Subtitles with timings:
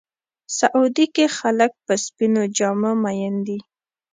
[0.57, 3.59] سعودي کې خلک په سپینو جامو مین دي.